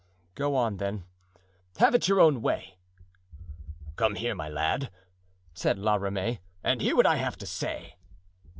[0.33, 1.03] "Go on, then;
[1.77, 2.79] have it your own way."
[3.97, 4.89] "Come here, my lad,"
[5.53, 7.97] said La Ramee, "and hear what I have to say."